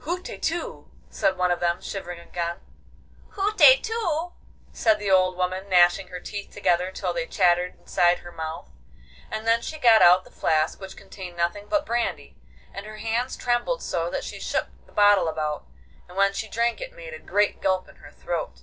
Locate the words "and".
9.30-9.46, 12.74-12.84, 16.08-16.16